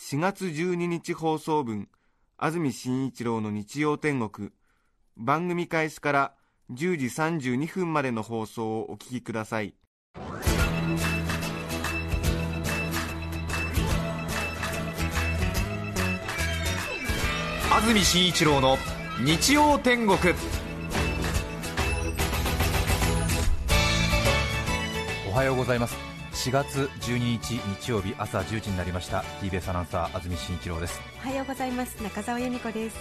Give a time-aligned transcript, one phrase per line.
[0.00, 1.88] 4月12日放送分
[2.36, 4.52] 安住紳一郎の日曜天国。
[5.16, 6.34] 番組開始から
[6.72, 9.74] 10時32分までの放送をお聞きください。
[17.70, 18.78] 安住紳一郎の
[19.20, 20.16] 日曜天国。
[25.28, 26.07] おはようございます。
[26.48, 29.20] 4月12日日曜日朝10時になりました。
[29.42, 30.98] TBS アナウンサー安住紳一郎です。
[31.22, 32.02] おはようございます。
[32.02, 32.96] 中澤由美子です。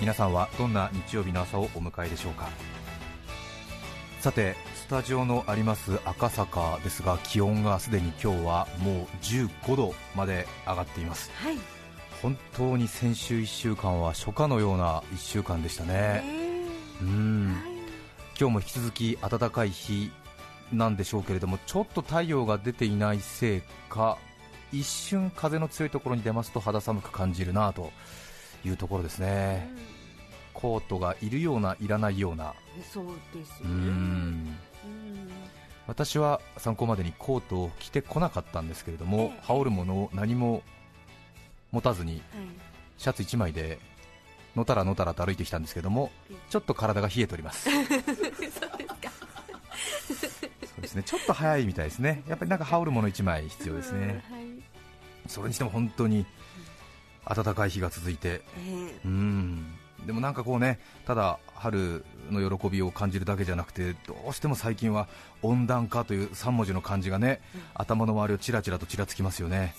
[0.00, 2.48] 皆さんはどんな日曜日の朝をお迎えでしょうか？
[4.18, 11.30] さてスタジオのあります赤坂ですが気温がすでに今日はもう15度まで上がっています。
[11.36, 11.58] はい。
[12.20, 16.24] 本当に先週1週間は初夏のような1週間でしたね。
[17.00, 17.54] うん。
[18.36, 20.10] 今日も引き続き暖かい日
[20.72, 24.18] なんでしょうけれどもちょっと太陽が出ていないせいか
[24.72, 27.92] 一瞬風の強いところに出ますと肌寒く感じるなと
[28.64, 29.68] いうところですね。
[30.54, 32.54] コートがいるようないらないような。
[32.92, 33.70] そうですうね。
[33.74, 34.56] ん。
[35.86, 39.40] 私は参考までにコートを着てこなかったんですけれども、ええ。
[39.42, 40.62] 羽織るものを何も
[41.70, 42.22] 持たずにはい。
[42.98, 43.78] シャツ1枚で
[44.54, 46.36] のたらのたらと歩いてきたんですけどもええ。
[46.50, 47.68] ちょっと体が冷えております
[50.92, 51.02] ですね。
[51.02, 52.22] ちょっと早いみたいですね。
[52.28, 54.22] やっぱりなんか羽織るもの1枚必要ですね。
[55.26, 56.26] それにしても本当に
[57.24, 58.42] 暖かい日が続いて。
[58.58, 59.74] えうん。
[60.06, 65.06] でもなんかこうねただ春の喜びを感じるだけじゃなくてどうしても最近は
[65.42, 67.60] 温暖化という3文字の漢字がね、うん。
[67.74, 69.74] 頭の周りをちらちらとちらつきますよね。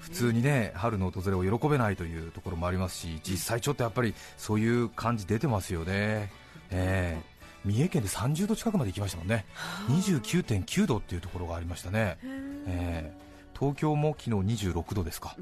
[0.00, 6.30] 普通にね春の訪れを喜べないというところもありますし実際ちょっとやっぱりそういう感じ出てますよね、
[6.70, 7.35] ええ
[7.66, 9.44] 三重県で30度近くまで行きましたもんね。
[9.88, 13.26] 29.9度っていうところがありましたね、ええ
[13.58, 15.34] 東京も昨日26度ですか。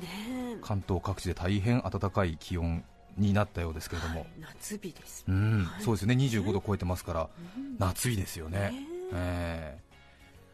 [0.62, 2.84] 関東各地で大変暖かい気温
[3.18, 4.28] になったようですけれども、はい。
[4.40, 5.24] 夏日です。
[5.28, 5.64] うん。
[5.64, 5.82] はい。
[5.82, 6.14] そうですね。
[6.14, 7.28] 25度超えてますから。
[7.56, 7.76] うん。
[7.78, 8.72] 夏日ですよね、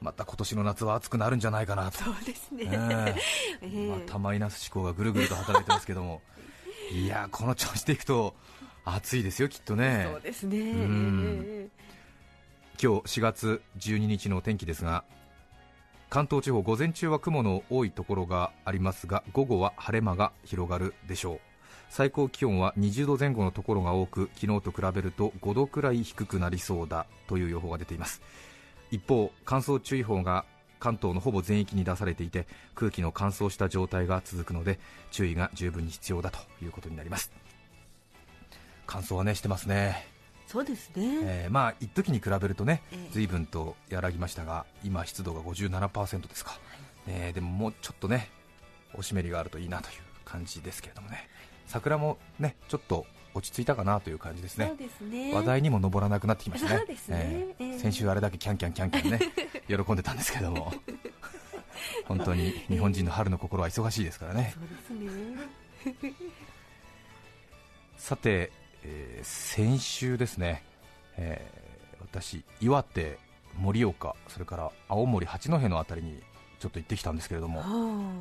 [0.00, 1.98] また今年の夏は暑くなるんじゃないかなと。
[1.98, 2.64] そうですね。
[2.64, 3.14] え
[3.60, 6.22] ええまたマイナス思考がぐるぐると働いてますけども。
[6.92, 8.34] いやこの調子でいくと
[8.84, 10.08] 暑いですよきっとね。
[10.10, 10.58] そうですね。
[12.82, 15.04] 今日4月12日のお天気ですが
[16.08, 21.40] 関東地方午前中は雲の多いところがありますが午後は晴れ間が広がるでしょう。
[21.88, 28.22] 最高気温は20度前後のところが多く昨日と比べると5度くらい低くなりそうだという予報が出ています。
[28.90, 30.44] 一方乾燥注意報が
[30.80, 34.80] 関東のほぼ全域に出されていて空気の乾燥した状態が続くので
[35.10, 37.30] 注意が十分に必要だということになります
[38.90, 40.04] 乾燥はねしてますね。
[40.04, 40.10] え
[40.48, 41.20] そうですね。
[41.22, 43.08] えーまあ一時に比べるとねええ。
[43.12, 46.58] 随分と和らぎましたが今湿度が57%ですか、
[47.06, 48.28] えーでももうちょっとね
[48.94, 51.28] お湿りがあるといいなという感じですけれどもね。
[51.68, 54.66] 桜もねちょっと落ち着いたかなという感じですね。
[54.66, 55.32] そうですね。
[55.32, 56.76] 話題にも上らなくなってきましたね。
[56.78, 57.16] そうですね。
[57.22, 59.20] えーええ先週あれだけキャンキャンキャンキャンね
[59.84, 60.72] 喜んでたんですけども。
[62.06, 64.52] 本当に日本人の春の心は忙しいですからね。
[64.88, 66.14] そうですね。
[67.96, 68.50] さて、
[68.84, 70.62] えー先週ですね、
[71.16, 71.60] えー
[72.12, 73.18] 私、岩手、
[73.56, 76.20] 盛岡、それから青森、八戸のあたりに
[76.58, 78.12] ちょっと行ってきたんですけれども、は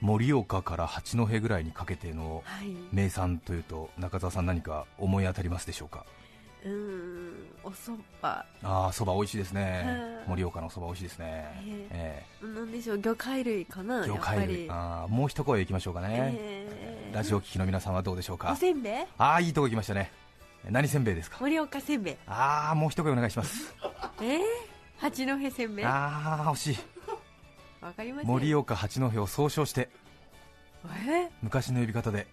[0.00, 2.44] 盛岡から八戸ぐらいにかけての
[2.92, 6.04] 名産というと、中澤さん、何か思い当たりますでしょうか、
[6.64, 8.02] うーんお蕎麦。
[8.22, 10.22] ああ、そば美味しいですね。
[10.26, 11.26] は、い盛岡のそば美味しいですね、
[11.92, 14.56] ええなんでしょう魚介類かなー魚介類。
[14.64, 17.14] り、あーもう一声いきましょうかね、えー。
[17.14, 19.06] ラジオ聞きの皆さんはどうでしょうおか、せんべい？
[19.18, 20.10] ああ、いいとこ行きましたね、
[20.68, 22.16] 何せんべいですか、盛岡せんべい。
[22.26, 23.74] ああ、もう一声お願いします。
[24.20, 24.40] えー、
[24.98, 25.84] 八戸せんべい？
[25.84, 26.78] わああ惜しい。
[27.96, 28.30] かりません。
[28.30, 29.88] 盛岡八戸を総称して
[31.08, 32.26] え昔の呼び方で。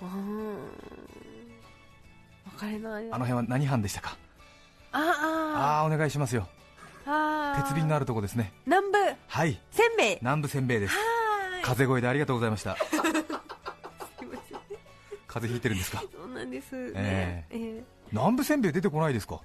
[0.00, 0.12] ー、うー。
[0.12, 0.58] ん
[2.58, 4.16] あの辺は何藩でしたか？
[4.92, 5.86] ああ。
[5.86, 6.48] お願いしますよ。
[7.06, 8.52] ああ鉄瓶のあるとこですね。
[8.66, 8.98] 南部。
[9.28, 9.60] はい。
[9.70, 10.16] せんべい。
[10.20, 10.94] 南部せんべいです。
[11.62, 12.76] 風声でありがとうございました。
[15.28, 16.02] 風邪ひいてるんですか？
[16.12, 16.74] そうなんです。
[16.92, 17.56] ね、ええ。
[17.56, 17.82] ー
[18.12, 19.40] 南部せんべい出てこないですか？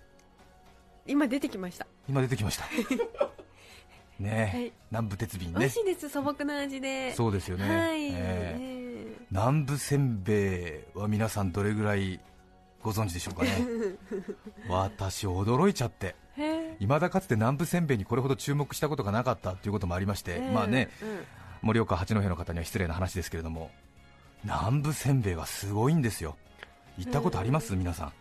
[1.06, 1.86] 今出てきました。
[2.08, 2.66] 今出てきました。
[4.20, 4.72] ね、はい。
[4.92, 6.10] 南部鉄瓶美味ねしいです。
[6.10, 7.14] 素朴な味で。
[7.16, 9.26] そうですよね、はい、えーえ。
[9.32, 12.20] 南部せんべいは皆さんどれぐらい
[12.84, 13.52] ご存知でしょうかね。
[14.70, 16.16] 私驚いちゃって。
[16.80, 21.26] いまだかつて南部せんべいにこれほど注目したことがなかったということもありまして、ーまあねうん。
[21.62, 23.70] 盛岡八戸の方には失礼な話ですけれども
[24.44, 26.38] 南部せんべいはすごいんですよ。
[26.98, 28.14] 行ったことあります、皆さん。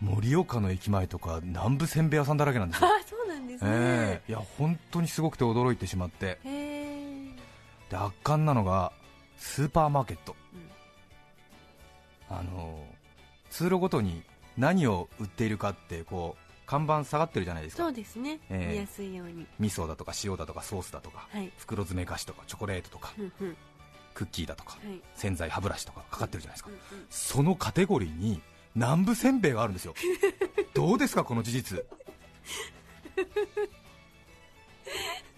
[0.00, 2.88] 盛岡の駅前とか南部せんべい屋さんだらけなんですよ。
[2.94, 4.30] あそうなんですね、ええ。
[4.30, 6.38] いや本当にすごくて驚いてしまって。
[6.44, 8.92] で圧巻なのが
[9.36, 10.43] スーパーマーケット、うん
[12.38, 12.84] あの
[13.50, 14.22] 通路ごとに
[14.56, 17.82] 何を売っているかってこう看板下がってるじゃないですか。
[17.84, 19.46] そうですね、えー見やすいように。
[19.58, 21.52] 味噌だとか塩だとかソースだとかはい。
[21.58, 23.56] 袋詰め菓子とかチョコレートとかうんうん。
[24.14, 25.00] クッキーだとかはい。
[25.14, 27.06] 洗剤歯ブラシとかかかってるじゃないですか、うんうん。
[27.10, 28.40] そのカテゴリーに
[28.74, 29.94] 南部せんべいがあるんですよ。
[30.74, 31.84] どうですかこの事実。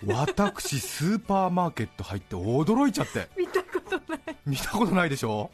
[0.07, 3.29] 私スーパーマーケット入って驚いちゃって。
[3.37, 4.37] 見たことない。
[4.47, 5.51] 見たことないでしょ？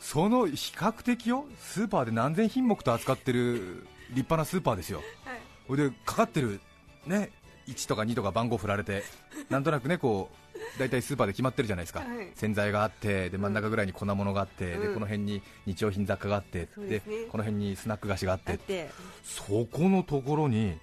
[0.00, 5.02] その比較的よスーパーで何千品目と扱ってる立派なスーパーですよ。
[5.24, 5.34] は
[5.74, 5.76] い。
[5.76, 6.60] でかかってる
[7.06, 7.30] ね
[7.68, 9.04] 1とか2とか番号振られて
[9.50, 12.08] なんとなくねこう大体スーパーで決まってるじゃないですか、はい。
[12.34, 14.94] 洗剤があってで真ん中ぐらいに粉物があって、でうん。
[14.94, 17.16] この辺に日用品雑貨があってそうですね。
[17.30, 18.52] この辺にスナック菓子があって。
[18.52, 18.90] だって。
[19.22, 20.78] そこのところに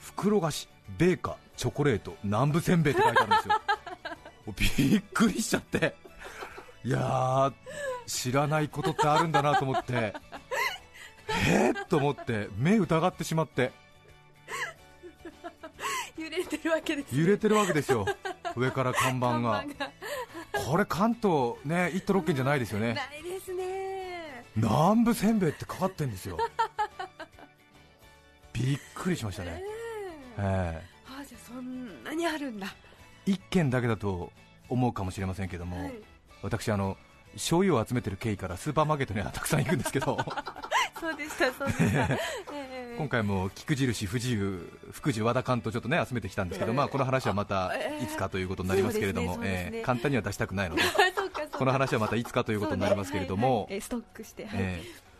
[0.00, 0.68] 袋菓子
[0.98, 3.54] ベーカーチョコレート南部せんべいって書いてあるんですよ。
[4.90, 5.94] びっくりしちゃって
[6.84, 7.52] いやー
[8.06, 10.14] 知らないことってあるんだなと思って
[11.46, 13.72] えー、と思って目疑ってしまって。
[16.16, 17.20] 揺れてるわけですね。
[17.20, 18.04] 揺れてるわけですよ
[18.56, 19.60] 上から看板が。
[19.60, 19.92] 看板が。
[20.66, 22.94] これ関東ね1都6県じゃないですよね。
[22.94, 24.44] ないですね。
[24.56, 26.38] 南部せんべいってかかってんですよ。
[28.52, 29.62] びっくりしましたね、
[30.38, 32.66] えあじゃあそんなにあるんだ。
[33.26, 34.30] え1軒だけだと
[34.68, 36.11] 思うかもしれませんけども、はい
[36.42, 36.96] 私あの
[37.34, 40.18] 醤油を集めてる経緯からスーパーマーケットにはたくさん行くんですけど。
[41.00, 42.18] そうでしたそうでした、 え
[42.94, 42.96] え。
[42.96, 48.04] 今回も菊印不自由福寿和田関とちょっとね集めてきたんですけど、ええまあこの話はまたええ。
[48.04, 50.82] いつかということになりますけれども、ええ簡単には出したくないので。
[51.52, 54.60] この話はまたいつかということになりますけれども、ストックして、はい。
[54.60, 55.12] ええ。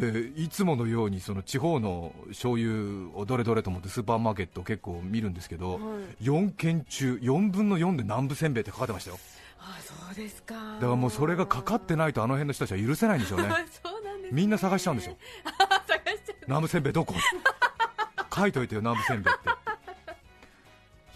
[0.00, 5.78] でいつものようにその地方の醤油をどれどれと思ってスーパーマーケットを結構見るんですけど、は
[6.20, 6.24] い。
[6.24, 9.18] 4軒中4分の4で南部せんべいって書かってましたよ
[9.60, 10.54] あそうですか。
[10.54, 13.48] だからもうそれがかかってないとあの辺の人たちは許せないんでしょうね。
[13.82, 15.16] そうなんです、ね、みんな探しちゃうんでしょ。
[15.86, 17.14] 探しちゃう南部せんべいどこ？
[18.34, 19.50] 書いといてよ南部せんべいって。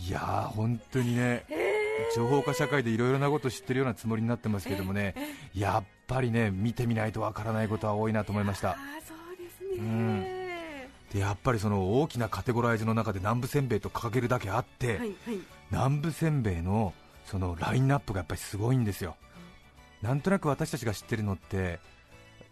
[0.01, 1.45] いやー本当にね。
[2.15, 5.15] 情報化社会でいろいろなこと知ってるようなつもりになってますけどもね。
[5.55, 8.73] やっぱりね見てみないとわからないことは多いなと思いました。
[8.73, 8.77] あ
[9.07, 10.23] そうですね、うん。
[11.13, 15.15] でやっぱりその大きなカテゴライズの中で南部せんべいと掲げるだけあって、はいはい。
[15.71, 16.93] 南部せんべいの
[17.25, 19.17] そのラインナップがやっぱりすごいんですよ、
[20.03, 21.81] なんとなく私たちが知ってるのって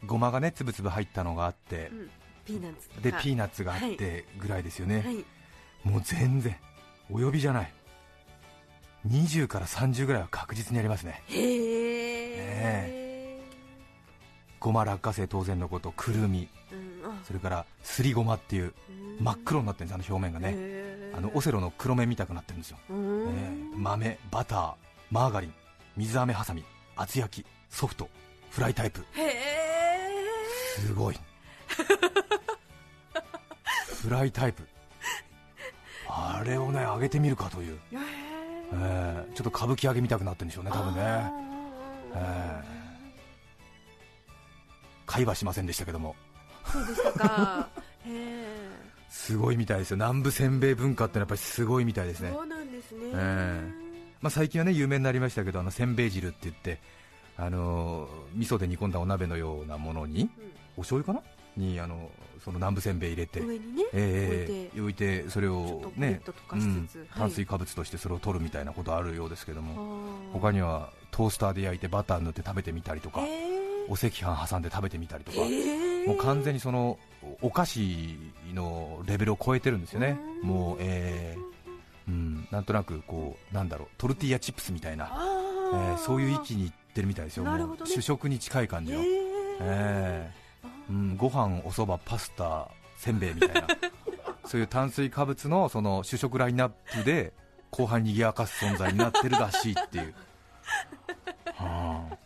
[0.06, 2.10] ごまがねつぶつぶ入ったのがあってう、ん、
[2.44, 5.24] ピーナッツでピーナッツがあってぐらいですよね、はい。
[5.84, 6.56] もう全然
[7.10, 7.72] お呼びじゃない。
[9.08, 11.22] 20から30ぐらいは確実にありますね。
[11.26, 11.36] へ
[13.36, 13.40] え、
[14.60, 16.48] ごま落花生当然のことくるみ。
[16.72, 17.18] うん、あ。
[17.24, 18.74] それからすりごまっていう
[19.18, 20.56] うん真っ黒になってるんですあの表面がね
[21.14, 23.28] あのオセロの黒目みたくなってるんですよ、うん。
[23.28, 24.74] えー豆バター
[25.10, 25.54] マーガリン
[25.96, 26.64] 水飴はさみ
[26.96, 28.08] 厚焼きソフト
[28.50, 29.02] フライタイプ。
[30.76, 31.16] すごい。
[34.02, 34.66] フライタイプ。
[36.08, 37.78] あれをね揚げてみるかという、へ
[38.72, 39.32] えー。
[39.32, 41.32] ちょっと歌舞伎揚げみたくなってるんでしょうね多分ね。
[42.14, 42.62] え
[45.06, 46.14] 会話しませんでしたけども。
[46.66, 47.68] そうでしたか。
[48.06, 49.98] へえすごいみたいですよ。
[49.98, 52.30] 南部せんべい文化ってのはやっぱりすごいみたいですね。
[52.32, 53.70] そうなんですね、え
[54.22, 56.80] まあ、最近はね有名になりましたけどあのせんべい汁って言って
[57.36, 60.30] あのー味噌で煮込んだお鍋のようなものに
[60.76, 61.20] お醤油か
[61.56, 61.62] な？
[61.62, 62.10] にあの
[62.42, 65.28] その南部せんべい入れてうん、上にね、ええ置いて。
[65.28, 66.22] それをね
[67.14, 69.74] 炭水化物としてそれを取るみたいなことあるようですけども
[70.32, 70.40] あー。
[70.40, 73.52] 他にはトースターで焼いてバター塗って食べてみたりとかへー。
[73.88, 76.06] お赤飯挟んで食べてみたりとかへー。
[76.08, 76.98] もう完全にその
[77.40, 78.16] お菓子
[78.54, 80.18] のレベルを超えてるんですよね。
[80.42, 80.48] うん。
[80.48, 81.52] もうえー
[82.08, 87.44] うんなんとなくこうなんだろうトルティーヤチップスみたいな、あえーーそういう域にいってるみたいですよ。
[87.44, 87.64] ね。
[87.84, 89.06] 主食に近い感じの、へー。
[89.60, 90.30] え
[90.64, 90.72] あー。
[90.90, 93.66] うん、ご飯おそばパスタせんべいみたいな。
[94.44, 97.32] そういう炭水化物のその主食ラインナップで
[97.70, 100.14] 後半にぎやかす存在になってるらしいっていう、
[101.54, 102.16] はあ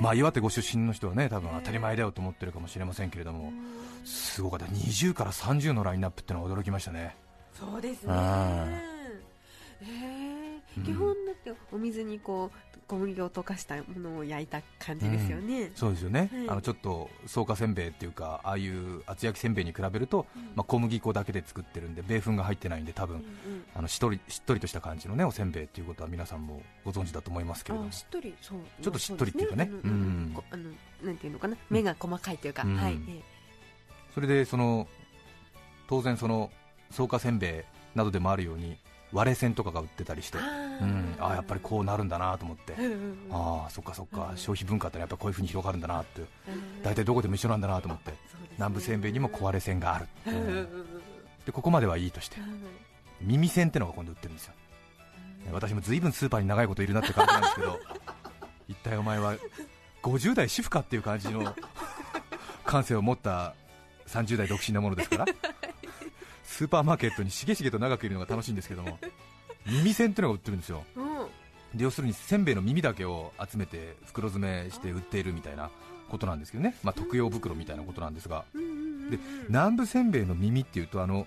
[0.00, 3.52] まあ岩手ご出身の人はね多分当たり前だよと思ってるかもしれませんけれども、
[4.04, 4.66] すごかった。
[4.66, 7.16] 20から30のラインナップってのは驚きましたね。
[7.58, 8.12] そうですね。
[9.82, 10.33] えうん
[10.82, 16.48] 基本だってお水にこう小麦を溶かしたものを焼いた感じですよね、そうですよね、はい。
[16.48, 27.88] あのちょっと草加せんべいっていうかああいう厚焼きせんべいに比べると、まあ、小麦粉だけで作ってるんで米粉が入ってないんで多分、うんうんあのしっとりしっとりとした感じのねおせんべいっていうことは皆さんもご存知だと思いますけれども。
[27.88, 28.58] あしっとりそう。
[28.80, 29.70] ちょっとしっとりっていうかね。
[29.82, 30.32] うん。
[30.34, 30.70] こあの
[31.02, 31.56] なんていうのかな。
[31.70, 32.76] 目が細かいというか、うん。
[32.76, 33.20] はい、え。
[34.14, 34.86] それでその
[35.88, 36.50] 当然その
[36.90, 37.64] 草加せんべ
[37.94, 38.76] いなどでもあるように
[39.14, 40.38] 割れ線とかが売ってたりして。
[40.38, 40.40] え、
[40.82, 46.20] うん、ああやっぱりこうなるんだなと思って、うんうんうんああそっかそっか、うん消費文化ってやっぱこういうふうに広がるんだなって。
[46.20, 48.10] うん大体どこでも一緒なんだなと思って。
[48.10, 48.16] ね。
[48.58, 50.68] 南部せんべいにも壊れ線がある、うん
[51.46, 52.40] でここまではいいとして。
[52.40, 52.50] はい
[53.20, 54.54] 耳栓ってのが今度売ってるんですよ。
[55.52, 57.80] 私も随分スーパーに長いこといるなって感じなんですけど。
[58.68, 59.36] 一体お前は
[60.02, 61.54] 50代主婦かっていう感じの。
[62.64, 63.54] 感性を持った
[64.06, 65.26] 30代独身なものですから
[66.44, 68.98] スーパーマーケットにしげしげと長くいるのが楽しいんですけども
[69.66, 70.84] 耳栓ってのが売ってるんですよ。
[70.96, 71.78] うん。
[71.78, 75.70] で要するにせんべいの耳だけを集めて袋詰めして売っているみたいな
[76.08, 78.44] ことなんですけどね、まあ、特用袋みたいなことなんですが。
[78.54, 79.10] うんうんうんうん。
[79.10, 81.26] で南部せんべいの耳っていうとあの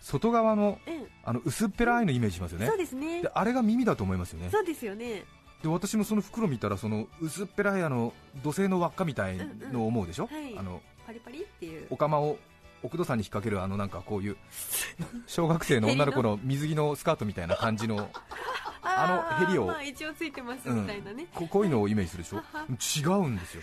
[0.00, 2.66] 外側のうんあの薄っぺらいのイメージしますよね。
[2.66, 3.22] そうですね。
[3.22, 4.48] であれが耳だと思いますよね。
[4.50, 5.24] そうですよね。
[5.62, 9.38] で私もその袋見たらその薄っぺらいあの土製の輪っかみたい
[9.72, 10.44] のを思うでしょ、うんうん。
[10.44, 10.58] はい。
[10.58, 11.86] あのパリパリっていう。
[11.90, 12.38] お釜を
[12.84, 14.36] 奥戸さんに引っ掛けるあのなんかこういう
[15.26, 18.08] 小学生の女の子の水着のスカートみたいな感じの
[18.82, 19.06] あ
[19.40, 22.42] のーヘリをまあ、一応ついてますうんみたいなね、ここういうのをイメージするでしょ？
[23.00, 23.62] 違うんですよ。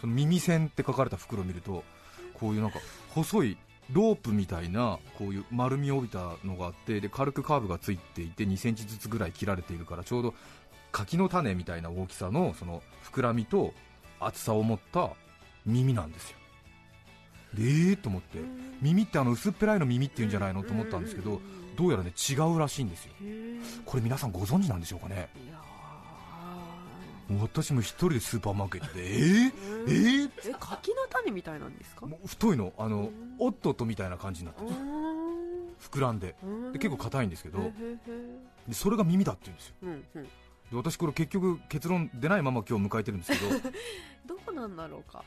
[0.00, 1.84] その耳栓って書かれた袋を見ると
[2.34, 2.78] こういうなんか
[3.10, 3.58] 細い
[3.92, 10.34] ロープみたいなこういう丸みを帯びたのがあってで軽くカーブがついていて2センチずつぐらい切られているからちょうど
[10.90, 13.74] 柿の種みたいな大きさのその膨らみと
[14.18, 15.10] 厚さを持った
[15.66, 16.36] 耳なんですよ。
[16.38, 16.41] で
[17.56, 18.38] えーと思って。
[18.38, 21.40] うん耳ってあの薄っぺらいの耳っていうんじゃないのと思ったんですけど
[21.76, 23.12] どうやらね違うらしいんですよ。
[23.84, 25.28] これ皆さんご存知なんでしょうかね。
[27.40, 29.52] 私も一人でスーパーマーケットでえー、ー？
[29.86, 30.30] えー？
[30.50, 32.06] え柿の種みたいなんですか？
[32.06, 32.72] もう太いの。
[32.76, 33.36] あのうん。
[33.38, 34.68] オットットみたいな感じになってる
[35.80, 36.34] 膨らんで。
[36.72, 37.70] で結構硬いんですけど。
[38.72, 39.74] それが耳だって言うんですよ。
[39.82, 40.28] うんうん
[40.72, 43.50] で私これ結局結論出ないまま今日迎えてるんですけど。
[44.26, 45.22] どうなんだろうか。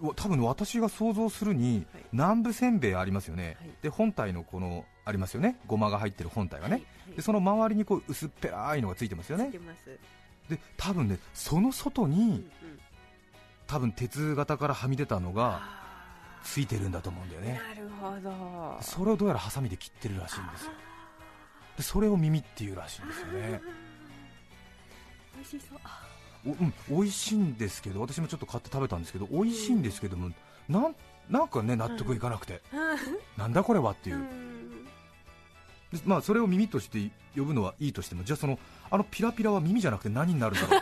[0.00, 2.04] わ多分私が想像するにはい。
[2.12, 3.70] 南部せんべいありますよね、はい。
[3.82, 5.58] で本体のこのありますよね。
[5.66, 7.16] ごまが入ってる本体がね、はいはい。
[7.16, 9.46] でその周りにこう薄っぺらいのがついてますよね。
[9.46, 9.98] ついてます。
[10.48, 12.50] で多分ねその外うんうにん。
[13.66, 17.60] 多分鉄型からはみ出たのがあついてるんだと思うんだよね。
[17.60, 18.78] ーなるほど。
[18.80, 20.70] それをどうやらハサミで切ってるらしいんですよ。
[21.76, 23.60] でそれを耳っていうらしいんですよね
[25.38, 25.78] 美味しそう。
[25.84, 26.02] あ。
[26.46, 30.30] おうん、美味しいんですけど私もちょっと買って食べたんですけど美味しいんですけども
[30.68, 30.94] なん
[31.28, 32.62] なんかね納得いかなくて、
[33.36, 34.26] なんだこれはっていう。
[36.04, 38.58] まあ、それを耳として呼ぶのはいいとしてもじゃあその
[38.90, 40.80] あのピラピラは耳じゃなくて何になるんだろう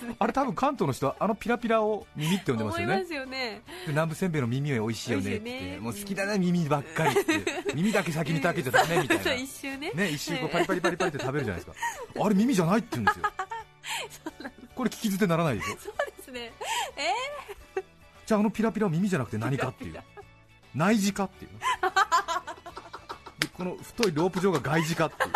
[0.00, 0.16] ですね。
[0.18, 2.94] あれ多分関東の人はあのピラピラを耳って呼んでますよね。
[2.94, 3.62] 思いますよね。
[3.86, 5.78] で南部せんべいの耳は美味しいよねってね。
[5.80, 9.34] もう好きだね耳ばっかりって耳だけ先に食べちゃダメみたいな。
[9.34, 9.92] 一周ね。
[9.94, 12.24] ね、一周こうパリパリパリパリって食べるじゃないですか。
[12.24, 13.24] あれ耳じゃないって言うんですよ。
[14.74, 15.76] これ聞き捨てならないでしょ？
[15.78, 16.52] そうですね。
[18.26, 20.00] じゃああのピラピラは耳じゃなくて何かっていう。
[20.74, 21.52] 内耳かっていう。
[21.52, 21.58] ね
[23.40, 25.30] でこの太いロープ状が外耳かっていう。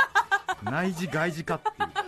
[0.71, 2.04] 内耳外耳かっていう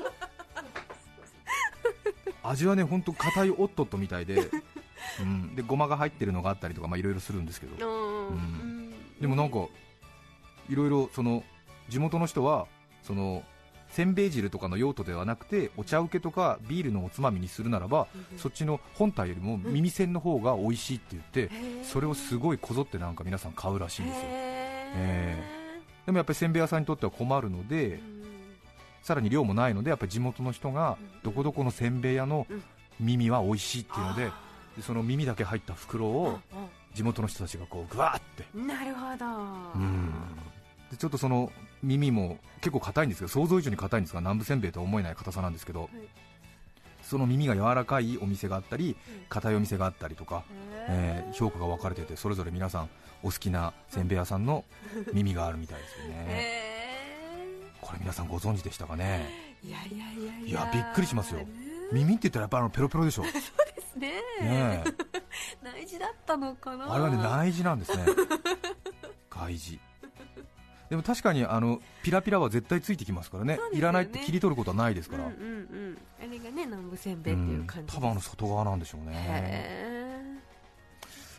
[2.48, 4.50] 味はね本当硬いオットットみたいで、
[5.20, 7.86] うん、でごまが入ってるのがあったりとかまあいろいろするんですけど。
[7.86, 8.36] うん。
[8.36, 8.94] うん。
[9.20, 9.66] でもなんか
[10.68, 11.42] いろいろその
[11.88, 12.66] 地元の人は
[13.02, 13.42] その
[13.88, 18.38] せんべい汁とかの用途ではなくてお茶受けとかビールのおつまみにするならばうん。
[18.38, 21.84] そっちの本体よりも耳栓の方が美味しいって言ってへー。
[21.84, 24.22] それをすごいこぞってなんか皆さん買うらしいんですよ。
[24.26, 25.66] へ
[26.06, 28.15] でもやっぱりせんべい屋さんにとっては困るのーでうん
[29.06, 32.62] さらに量もないのでやっぱり地元の人がどこどこのせんべい屋のうん。
[32.98, 34.40] 耳は美味しいっていうのであ
[34.76, 38.44] でその耳だけ入った袋ーをあ地元の人たちがこうぐわーって。
[38.54, 39.26] あなるほど。
[39.74, 40.12] うん。
[40.90, 45.90] でちょっとその耳も結構硬いんですけど想像以上に硬いんですが南部せんべいとは思えない硬さなんですけど、
[47.02, 48.96] その耳が柔らかいお店があったり
[49.28, 50.42] 硬いお店があったりとか、
[50.88, 52.88] えー評価が分かれててそれぞれ皆さん
[53.22, 54.64] お好きなせんべい屋さんの
[55.12, 56.24] 耳があるみたいですよね。
[56.28, 56.65] へ
[57.86, 59.28] これ皆さんご存知でしたかね？
[59.64, 61.38] ーいやいやいやいいやびっくりしますよ。
[61.40, 61.46] ね
[61.92, 64.12] 耳って言ったらやっぱあのペロペロでしょ、ねですね。
[64.42, 64.84] え。
[65.62, 66.92] 大事だったのかな。
[66.92, 68.04] あれはね内耳なんですね。
[69.30, 69.80] 外耳
[70.90, 73.56] でも確かにあのピラピラは絶対ついてきますからね。
[73.56, 73.60] ね。
[73.72, 75.44] いらないって切り取ることはないですから、うんうんう
[75.90, 75.98] ん。
[76.20, 79.12] あれがね南部せんべいっていう感じです、多分あの外側なんでしょうね。
[79.14, 80.20] へ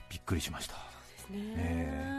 [0.10, 0.76] びっくりしました。
[0.76, 2.17] えですね、え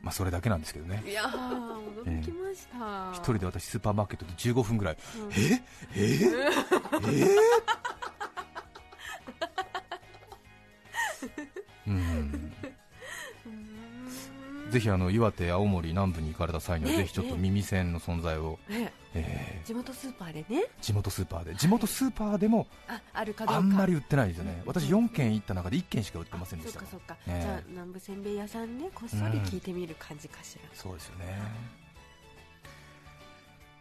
[0.00, 1.02] まあそれだけなんですけどね。
[1.06, 5.32] いやー驚きました、一人で私スーパーマーケットで15分ぐらい、うん。
[5.32, 5.62] え？
[5.94, 6.14] え？
[6.14, 6.30] え？
[11.86, 12.49] うんうん
[14.70, 18.92] ぜひあの岩手、青森南部に行かれた際には、ねぜひちょっと耳栓の存在を、ね。
[19.12, 20.64] え地元スーパーでね。
[20.80, 23.56] ー地元スーパーで、地元スーパーでもああるかどうか。
[23.56, 31.40] あんまり売ってないですよね、うん私4軒行った中で1軒しか売ってませんでしたそうかそうか、ねじゃあ南部せんべい屋さんねこっそり聞いてみる感じかしら、そうですよね、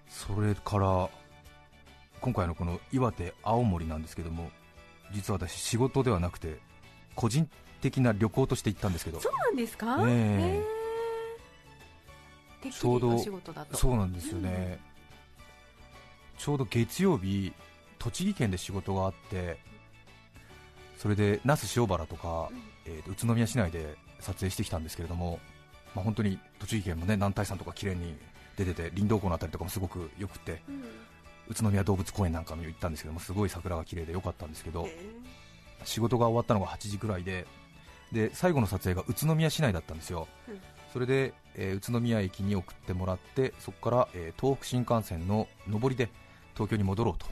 [0.08, 1.10] それから
[2.22, 4.52] 今回のこの岩手、青森なんですけども、
[5.14, 6.60] 実は私、仕事ではなくて、
[7.16, 7.50] 個人
[7.82, 10.06] 的な旅行として行ったんですけど、そうなんですか、ええ。
[10.06, 10.10] へ
[10.58, 10.79] えてっき
[12.72, 13.18] ちょうど
[13.74, 14.80] そうなんですよね、
[16.38, 17.54] ちょうど月曜日、
[17.98, 19.58] 栃木県で仕事があって、
[20.98, 22.62] それで那須塩原とか、うん。
[22.86, 25.40] えーと宇都宮市内で撮影してきたんですけれども、
[25.96, 28.18] まあ、本当に栃木県もね男体山とか綺麗に
[28.58, 30.84] 出てて、林道湖のあたりとかもすごくよくて、うん。
[31.50, 35.10] 宇都宮動物公園なんかも行ったんですけども、すごい桜が綺麗で良かったんですけど、へ
[35.84, 37.48] 仕事が終わったのが8時くらいで、
[38.12, 40.60] で最後の撮影が宇都宮市内だったんですよ、うん
[40.92, 46.10] それで、えー宇都宮駅に送ってもらって、そこから、えー東北新幹線の上りで
[46.54, 47.26] 東京に戻ろうと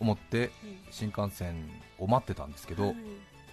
[0.00, 0.50] 思って
[0.90, 2.96] 新幹線を待ってたんですけど、はい。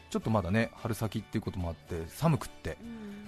[0.09, 2.77] ちょっとまだね春先っていうこともあって寒くって、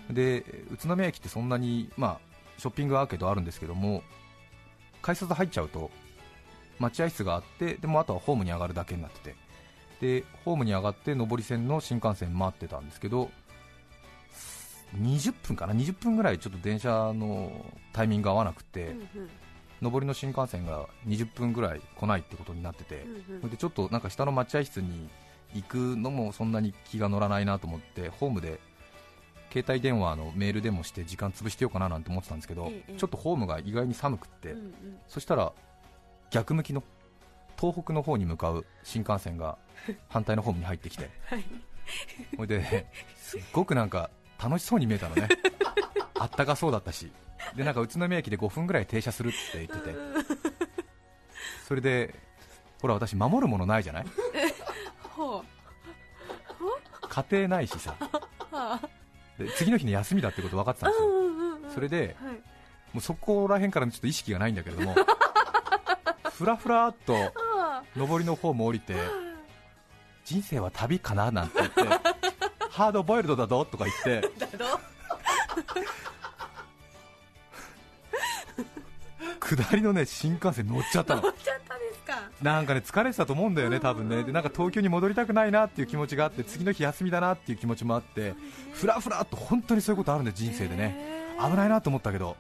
[0.10, 0.15] うん。
[0.15, 0.39] で
[0.72, 2.19] 宇都宮駅ってそんなに、まあ、
[2.57, 4.03] ショッピングアーケードあるんですけども
[5.01, 5.89] 改札入っちゃうと
[6.79, 9.36] 待合室があってでもあとはホームに上がるだけになってて。
[10.01, 13.29] でホームに上がって上り線の新幹線待ってたんですけど
[15.00, 17.52] 20分かな？20分ぐらいちょっと電車の
[17.94, 19.30] タイミング合わなくて、うんうん。
[19.92, 23.06] 上りの新幹線が20分ぐらい来ないってことになってて、
[23.42, 25.10] うんでちょっとなんか下の待合室に
[25.54, 28.60] 行くのもそんなに気が乗らないなと思ってホームで
[29.52, 34.74] 携帯電話のメールでもして時間潰してようかななんて思ってたんですけど、ええちょっとホームが意外に寒くって、うんうん。
[35.08, 35.51] そしたら
[36.32, 36.84] 逆向きの
[37.60, 39.58] 東北の方に向かう新幹線が
[40.10, 41.10] 反対のホームに入ってきて。
[41.29, 41.44] はい
[42.48, 44.10] ですっごくなんか
[44.44, 45.27] 楽しそうに見えたのね。
[46.20, 47.12] あったかそうだったし。
[47.56, 49.96] でなんか宇都宮駅で5分ぐらい停車するって言ってて。
[51.68, 52.14] それで
[52.82, 54.06] ほら私守るものないじゃない？
[55.16, 55.44] ほ
[57.10, 57.96] 家庭ないしさ。
[59.38, 61.10] で次の日に休みだってこと分かってたんですよ。
[61.75, 62.34] それではい。
[62.94, 64.96] もうそこら辺からちょっと意識がないんだけれども
[66.32, 67.16] ふらふらっと
[67.60, 67.82] あ。
[67.96, 68.96] 上りの方も降りて
[70.25, 71.82] 人生は旅かななんて言って
[72.74, 74.27] ハードボイルドだぞとか言って。
[79.40, 81.22] 下りのね新幹線乗っちゃったの。
[81.22, 82.31] 乗っちゃったですか？
[82.42, 84.24] なんかね疲れてたと思うんだよね、多分ね。
[84.24, 88.33] でなんか東京に戻りたくないなっていう気持ちがあって次の日休みだなっていう気持ちもあって
[88.72, 90.98] ふらふらっと本当にそういうことあるんで人生でね。
[91.40, 92.36] 危ないなと思ったけど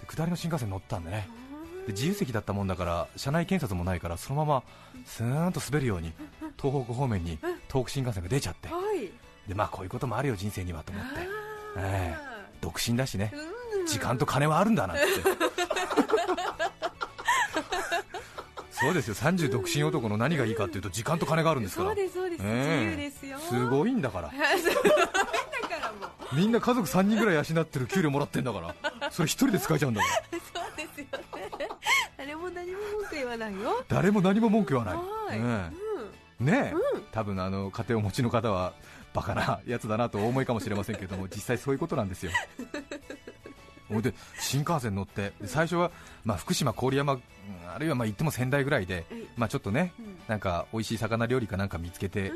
[0.00, 1.28] で下りの新幹線乗ったんでね。
[1.86, 4.62] で自由席だったもんだから車内検察もないからそのまま
[5.06, 6.12] スーンと滑るように
[6.60, 7.38] 東北方面に
[7.68, 8.66] 東北新幹線が出ちゃって。
[8.68, 8.87] はい
[9.48, 11.10] でまあこういうこともあるよ人生にはと思って。
[11.76, 11.82] あー。
[11.82, 12.16] え
[12.60, 13.32] 独身だしね。
[13.34, 13.86] うん。
[13.86, 15.02] 時間と金はあるんだなんて。
[18.70, 19.14] そうですよ。
[19.14, 21.88] 30独身男の何がいいかっていうと時間と金があるんですから。
[21.88, 24.30] そうですごいんだから。
[26.32, 29.10] みんな家族3人ぐらい養ってる給料もらってんだから。
[29.10, 30.14] それ1人で使えちゃうんだから。
[30.38, 31.68] そうですよね。
[32.16, 33.84] 誰も何も文句言わないよ。
[33.88, 34.98] 誰も何も文句言わない。
[36.38, 37.02] ねえ、うん。
[37.10, 38.74] 多分あの家庭をお持ちの方は
[39.14, 42.32] バカなやつだなとお思いかもしれませんけども 実際そういうことなんですよ。
[43.88, 45.90] ほんで新幹線乗ってで最初は、
[46.24, 47.22] まあ、福島、郡山うん
[47.74, 49.22] あるいはまあ行っても仙台ぐらいで、はい。
[49.36, 50.18] まあ、ちょっとねうん。
[50.28, 52.30] なんか美味しい魚料理かなんか見つけて、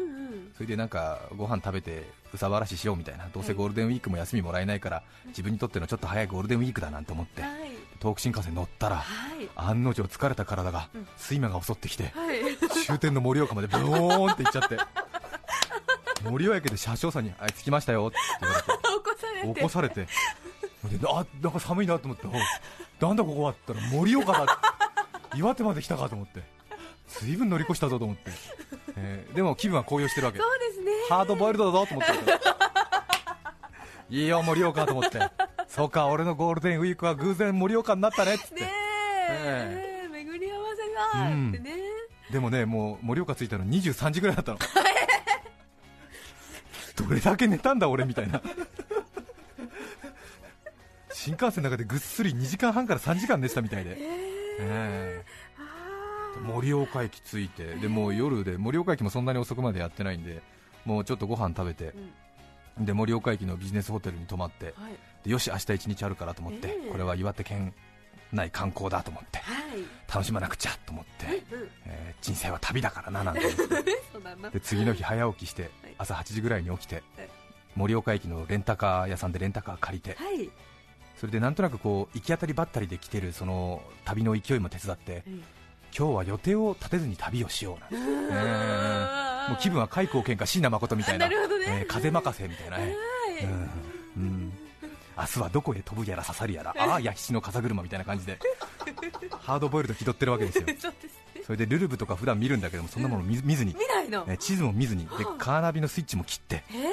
[0.55, 7.53] それでなんかご飯食べてうさばらししようみたいなどうせゴールデンウィークも休みもらえないから自分にとってのちょっと早いゴールデンウィークだなんて思ってはい。
[8.01, 9.03] 東北新幹線乗ったらは
[9.43, 9.49] い。
[9.57, 11.07] 案の定疲れた体がうん。
[11.21, 12.39] 睡魔が襲ってきてはい。
[12.87, 14.79] 終点の盛岡までブーンって行っちゃって
[16.25, 19.55] 盛岡駅で車掌さんに「あい着きましたよ」って言われて起こされて。
[19.55, 20.07] 起こされて。
[20.99, 22.27] であなんか寒いなと思って。
[22.27, 22.33] お
[23.07, 24.59] なんだここはって言ったら盛岡だ
[25.35, 26.43] 岩手まで来たかと思って。
[27.09, 28.31] 随分乗り越したぞと思って、
[28.97, 30.39] えーでも気分は高揚してるわけ。
[30.39, 30.93] そうですね。
[31.11, 32.13] ハードボイルドだぞと思って。
[34.09, 35.21] いいよ盛岡と思って。
[35.69, 38.71] そうか俺のゴールデンウィークは偶然盛岡になったねっつって、ね
[39.29, 40.03] え。
[40.05, 40.69] え巡り合わ
[41.15, 41.77] せがうんってね、
[42.31, 44.59] でもねもう盛岡着いたの23時ぐらいだったの
[47.03, 48.41] どれだけ寝たんだ俺みたいな。
[51.13, 53.97] 新幹線の中でぐっすり2時間半から3時間寝てたみたいで、え
[54.61, 55.25] え
[55.57, 60.43] あ盛岡駅着いてでもう夜で盛岡駅もそんなに遅くまでやってないんで
[60.85, 61.95] もうちょっとご飯食べて
[62.81, 64.99] で盛岡駅のビジネスホテルに泊まってはい。
[65.25, 67.73] でよし明日一日あるからと思って、ええこれは岩手県
[68.33, 69.83] 内観光だと思ってはい。
[70.13, 73.41] 楽しまなくちゃと思って、うんえー人生は旅だからななんて
[74.53, 75.95] で次の日早起きしてはい。
[75.99, 77.29] 朝8時ぐらいに起きてはい。
[77.75, 80.51] 盛岡駅のレンタカー屋さんでレンタカー借りてはい。
[81.19, 85.45] それでなんとなくこう行き当たりばったりで来てるその旅の勢いも手伝ってうん。
[85.97, 91.29] 今日は予定を立てずに旅をしようなんて、えーもう気分は開口喧嘩椎名誠みたいな。
[91.29, 92.79] なえー風任せみたいな。
[92.79, 94.53] うん
[95.17, 96.75] 明日はどこへ飛ぶやら刺さるやら。
[96.79, 98.39] ああ弥七の風車みたいな感じで。
[99.41, 100.65] ハードボイルド気取ってるわけですよ。
[101.45, 104.25] それでルルブとか普段見るんだけどもそんなもの見ずに、未来の？
[104.29, 105.07] えー地図も見ずに。
[105.19, 106.63] ではあカーナビのスイッチも切って。
[106.73, 106.85] え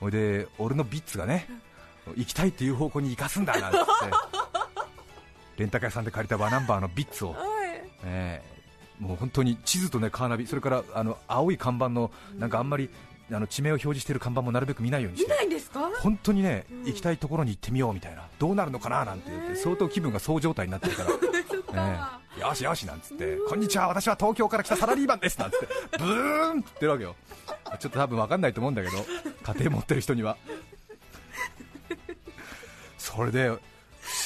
[0.00, 1.48] ほいで俺のビッツがね
[2.16, 3.84] 行きたいっていう方向に行かすんだなんつって。
[5.58, 7.82] レンタカー屋さんで借りたワナンバーのビッツを、はい。
[8.04, 8.42] え。
[8.52, 8.56] ー
[9.02, 10.46] もう本当に地図とねカーナビ。
[10.46, 12.88] それからあの青い看板のなんかあんまり
[13.32, 15.90] あの地名を表示している看板もなるべく見ないようにし見てないんですか？
[16.00, 16.84] 本当にね、うん。
[16.84, 18.22] 行きたいところに行ってみようみたいな。
[18.38, 21.10] どうなるのかななんて言って相当気分がそう状態になってるから。
[21.74, 21.98] え
[22.38, 22.40] え。
[22.40, 25.38] よしよしなんつって、こんにちは、私は東京から来たサラリーマンです。
[25.40, 25.66] なんつって、
[25.98, 27.16] ブーンって言ってるわけよ、
[27.78, 29.04] ちょっと多分分かんないと思うんだけど、
[29.54, 30.36] 家庭持ってる人には。
[32.98, 33.54] それで不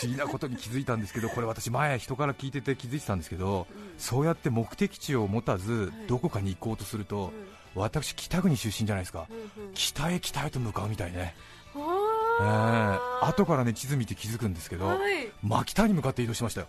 [0.03, 7.33] 思議なことに気づいたんですけど、これ私、前、人から聞いてて気づいてたんですけど、そうやって目的地を持たず、どこかに行こうとすると、
[7.75, 9.75] 私、北国出身じゃないですか、うんうん。
[9.75, 11.35] 北へ北へと向かうみたいね、
[11.77, 15.31] えー後からね地図見て気づくんですけど、はい。
[15.43, 16.67] 真北に向かって移動しましたよ。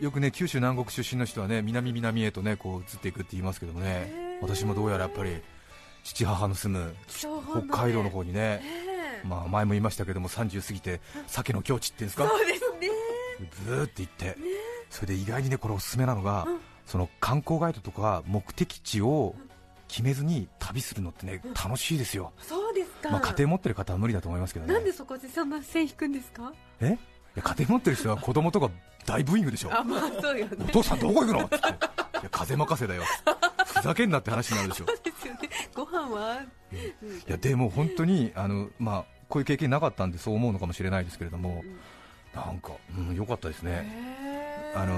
[0.00, 4.38] よくね九州南国出身の人はね南南へとねこう移っていくって言いますけどもね。
[4.42, 5.40] 私もどうやらやっぱり
[6.02, 9.26] 父母の住む北海道の方にね、ええ。
[9.26, 12.28] まあ、前も言いましたけども30過ぎて鮭の境地っていうんですか？
[12.28, 12.90] そうですね。
[13.64, 14.36] ずーって行って。
[14.90, 16.48] それで意外にねこれおすすめなのが
[16.86, 19.34] その観光ガイドとか目的地を
[19.88, 24.72] 決めずに旅するのってね楽しいですよ、そうですか、まあ、家庭持ってる方は無理だと思いますけどね。
[24.72, 26.52] なんでそこでそんな線引くんですか？
[26.80, 26.86] え？
[26.86, 26.98] い
[27.36, 28.70] や家庭持ってる人は子供とか
[29.06, 29.70] 大ブーイングでしょ。
[29.72, 31.44] あまあそうよおね父さんどこ行くの？
[31.44, 31.84] って言って。
[31.84, 33.02] いや風任せだよ。
[33.66, 34.86] ふざけんなって話になるでしょ。
[34.86, 35.40] そうですよね。
[35.74, 36.38] ご飯は、
[37.02, 37.08] うん。
[37.08, 41.64] いやでも本当にあの、まあ、こういう経験なかったんでそう思うのかもしれないですけれども、
[42.34, 43.90] なんか、うん、良かったですね、
[44.74, 44.94] あの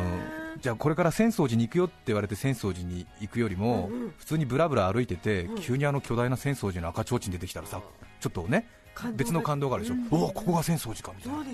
[0.60, 4.14] じゃあこれから浅草寺に行くよって言われて浅草寺に行くよりも、うんうん。
[4.16, 5.60] 普通にぶらぶら歩いてて、うん。
[5.60, 7.32] 急にあの巨大な浅草寺の赤ちょうちん。
[7.32, 7.80] 出てきたらさ、
[8.20, 8.68] ちょっとね、
[9.14, 10.08] 別の感動があるでしょ、うん。
[10.22, 11.38] おお、ここが浅草寺かみたいな。
[11.38, 11.50] そう、ね。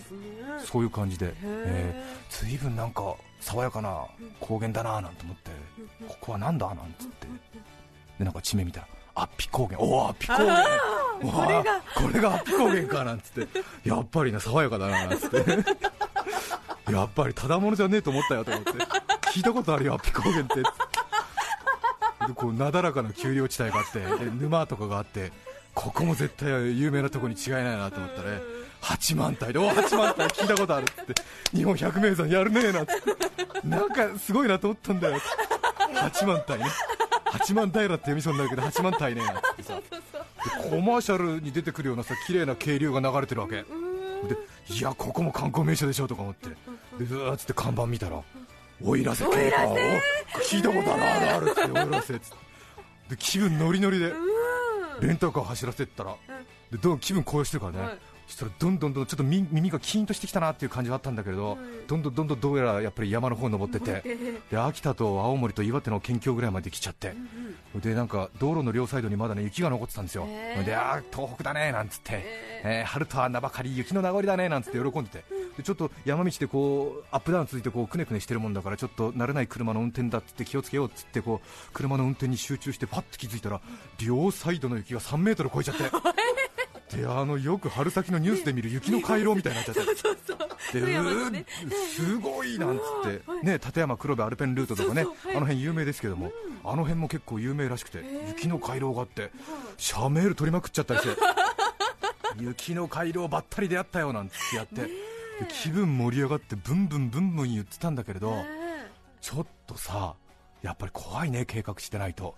[0.64, 4.04] そういう感じで、へえー、随分なんか爽やかな
[4.38, 5.50] 高原だななんて思って、
[6.02, 6.08] うん。
[6.08, 7.26] ここはなんだなんつって、
[8.18, 10.64] でなんか地名見たら、アッピ高原、おお、アッピ高原、
[11.20, 11.82] これが。
[11.94, 15.44] これがアッピ高原かなんつって、やっぱりね、爽やかだななんつって、
[16.92, 18.70] やっぱりただものじゃねえと思ったよと思って、
[19.32, 20.56] 聞いたことあるよ、アッピ高原って。
[20.56, 25.32] でこうなだらかな丘陵地帯があって、で沼とかがあって、
[25.74, 26.48] ここも絶対
[26.78, 28.40] 有名なとこに違いないなと思ったらね、
[28.80, 31.14] 八幡平で、お八幡平聞いたことあるって、
[31.56, 32.92] 日本百名山やるねえなって、
[33.66, 35.16] なんかすごいなと思ったんだよ。
[35.16, 35.26] っつっ
[35.92, 36.64] て、八幡平ね、
[37.24, 39.80] 八幡平って読みそうになるけど、八幡平ねえなってさ。
[40.40, 43.56] でコマーシャルに出てくるようなさ綺麗な渓流が流れてるわけ。
[43.56, 43.64] で
[44.68, 46.48] いやここも観光名所でしょとか思って
[47.00, 48.22] でずーっつって看板見たら
[48.82, 49.76] 奥入瀬渓谷お
[50.38, 52.36] 聞いたことあるあるあるって奥入瀬っつって。
[53.08, 54.12] で気分ノリノリで
[55.00, 56.14] レンタカー走らせてったら
[56.70, 57.98] でどんどん気分高揚してるからね、はい。
[58.28, 61.58] そしたらどんどんどんどんちょっと耳耳がキーンとしてきたなっていう感じはあったんだけれど、
[61.88, 64.02] どんどんどんどんどうやらやっぱり山の方に登ってて
[64.50, 67.14] で秋田と青森と岩手の県境ぐらいまで来ちゃって、
[67.76, 70.64] でなんか道路の両サイドにまだね雪が残ってたんですよ、へー。
[70.64, 72.22] であー東北だねなんつって、
[72.62, 75.24] えー春とは名ばかり雪の名残だねなんつって喜んでて、
[75.56, 83.60] でちょっと山道でこうアップダウン続いてこうくねくねしてるもんだからちょっと慣れない車の運転だっつって気をつけようっつってこう車の運転に集中してパッと気づいたら
[83.98, 85.84] 両サイドの雪が3メートル超えちゃって。
[86.90, 89.80] であのよく春先のニュースで見る雪の回廊みたいになっちゃって。
[91.30, 91.46] ね。
[91.94, 92.84] すごいなんつっ
[93.24, 95.36] て、はいね、立山黒部アルペンルートとかねそうそうはい。
[95.36, 96.32] あの辺有名ですけども、
[96.64, 99.30] あの辺も結構有名らしくて雪の回廊があって
[99.76, 101.20] シャメール取りまくっちゃったりして
[102.38, 104.88] 雪の回廊ばったり出会ったよなんつってやって、で
[105.46, 108.44] 気分盛り上がってブンブンブンブン言ってたんだけれど、
[109.20, 110.14] ちょっとさ
[110.62, 112.34] やっぱり怖いね計画してないと。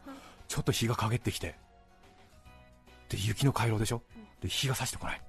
[0.48, 1.54] ちょっと日が陰ってきて。
[3.08, 4.02] で雪の回廊でしょ？
[4.40, 5.22] で日が差してこない。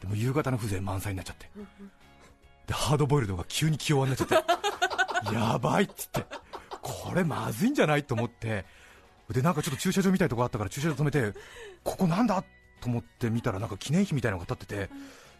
[0.00, 1.50] でも夕方の風情満載になっちゃって。
[2.66, 4.34] でハードボイルドが急に気弱になっちゃって。
[5.34, 6.24] やばいっつって。
[6.80, 8.64] これまずいんじゃないと思って。
[9.30, 11.32] でなんかちょっと駐車場みたいなとこあったから駐車場止めて
[11.84, 12.42] ここなんだ
[12.80, 14.90] と思って見たらなんか記念碑みたいなのが立ってて、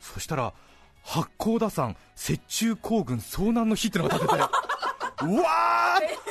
[0.00, 0.52] そしたら
[1.02, 4.42] 八甲田山雪中行軍遭難の碑ってのが立ってて
[5.24, 6.30] うわー！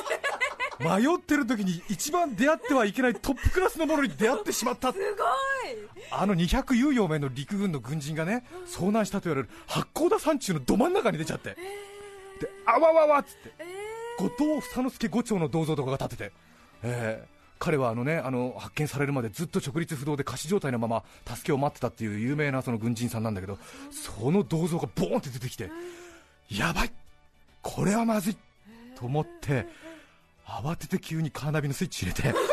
[0.80, 4.92] 迷ってる時に一番出会ってはいけないトップクラスのものに出会ってしまった。
[4.92, 5.08] すごい。
[6.10, 11.58] あの200有用名の陸軍の軍人がね遭難したと言われる八甲田山中のど真ん中に出ちゃって、で
[12.64, 13.52] あわわわっつって、
[14.18, 16.32] 後藤房之助五丁の銅像とかが立ってて、
[16.82, 23.58] えー彼はあの、ね、あの発見されるまでずっと直立不動で仮死状態のまま助けを待ってたっていう有名なその軍人さんなんだけど
[23.90, 25.70] その銅像がボーンって出てきて
[26.50, 26.92] やばい
[27.60, 28.36] これはまずい
[28.96, 29.66] と思って
[30.46, 32.38] 慌てて急にカーナビのスイッチ入れて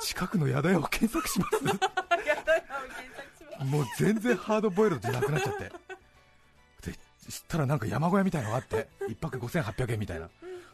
[0.00, 1.64] 近くの宿屋を検索します。
[3.64, 5.64] もう全然ハードボイルドじゃなくなっちゃって。
[6.90, 10.28] で知ったらなんか山小屋みたいなのがあって1泊5800円みたいな。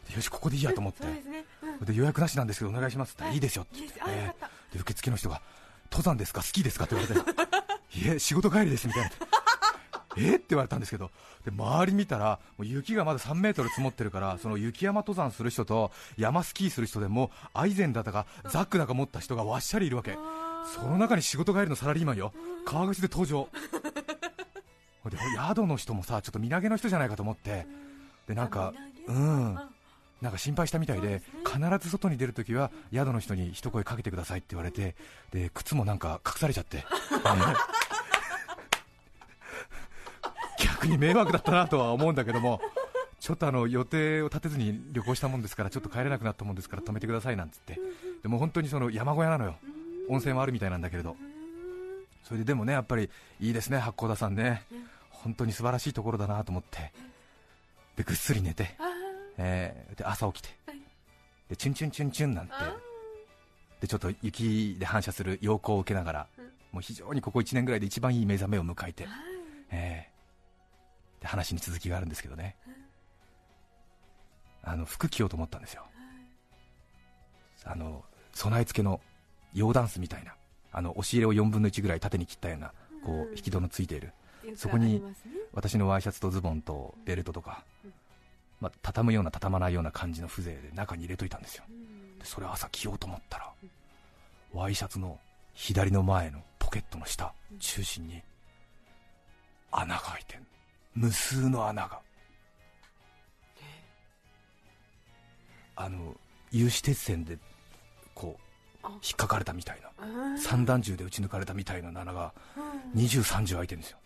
[0.09, 1.05] でよしここでいいやと思って。
[1.05, 1.36] ねうん
[1.85, 3.37] で予約なしなんですけどお願いしますって言ったらい。
[3.37, 5.41] いですよって言って、えーで受付の人が
[5.89, 6.41] 登山ですか？
[6.41, 6.85] スキーですか？
[6.85, 9.09] って言われていえ仕事帰りですみたいな。
[10.17, 10.21] え？
[10.21, 11.11] ーって言われたんですけど
[11.45, 20.17] で周り見たらもう雪がまだ3メートル積もってるからその雪山登山する人と山スキーする人でもアイゼンだとかザックだか持った人がわっしゃりいるわけ。
[20.75, 22.33] その中に仕事帰りのサラリーマンよ。
[22.65, 23.47] 川口で登場。
[25.09, 27.65] で宿の人もさちょっと身投げの人じゃないかと思って。
[28.27, 28.73] でなんか
[29.07, 29.57] あうん。
[29.57, 29.69] あ
[30.21, 34.95] なんか心配したみたいで必ず外に出るときは宿の人に一声かけてくださいって言われて
[35.31, 36.85] で靴もなんか隠されちゃって、
[40.59, 42.59] 逆に迷惑だったなとは思うんだけども
[43.19, 47.79] ちょっとあの予定を立てずに旅行したもんですからちょっと帰れなくなったもんですから止めてくださいなんつって。
[48.23, 49.55] でも本当にその山小屋なのよ。
[50.09, 51.15] 温泉はあるみたいなんだけれど。
[52.23, 54.63] それででもねやっぱりいいですね八甲田山ね。
[55.09, 56.91] 本当に素晴らしいところだなと思って。
[57.95, 58.75] でぐっすり寝て。
[59.37, 60.81] えーで朝起きて、はい。
[61.49, 62.53] でチュンチュンチュンチュンなんて。
[62.53, 62.75] あ
[63.79, 66.45] でちょっと雪で反射する陽光を受けながら、うん。
[66.73, 69.13] もう非常にここ1年ぐらいで一番いい目覚めを迎えて、はい。
[69.71, 71.21] えー。
[71.21, 72.55] で話に続きがあるんですけどね、
[74.63, 75.83] あの服着ようと思ったんですよ、
[77.65, 79.01] あの備え付けの
[79.53, 80.35] 洋ダンスみたいな
[80.71, 82.71] あの押し入れを4分の1ぐらい縦に切ったような
[83.03, 84.13] こう引き戸のついている。
[84.55, 85.03] そこに
[85.53, 87.63] 私のワイシャツとズボンとベルトとか、
[88.59, 91.63] まあ、畳むような畳まないような感じの風情で中に入れといたんですよ。
[91.69, 92.19] うん。
[92.19, 93.51] でそれを朝着ようと思ったら
[94.53, 95.19] ワイシャツの
[95.53, 98.21] 左の前のポケットの下中心に
[99.71, 100.47] 穴が開いてん。
[100.95, 101.99] 無数の穴が。
[105.75, 106.15] あの
[106.51, 107.37] 有刺鉄線で
[108.15, 108.89] こうあ。
[108.89, 110.05] 引っかかれたみたいな。
[110.05, 112.33] うん散弾銃で撃ち抜かれたみたいな穴が
[112.95, 112.99] うん。
[112.99, 113.97] 23銃開いてるんですよ。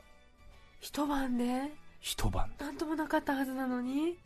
[0.81, 1.71] 一晩で？
[2.01, 2.65] 一晩で。
[2.65, 4.17] なんともなかったはずなのに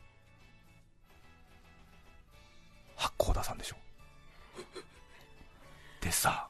[2.95, 3.75] 八甲田さんでしょ。
[6.01, 6.47] でさ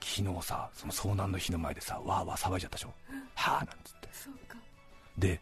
[0.00, 2.92] 昨日さその遭難の日の前でさわーわー騒いじゃったでしょ。
[3.34, 4.08] はあなんつって。
[4.12, 4.56] そうか。
[5.18, 5.40] で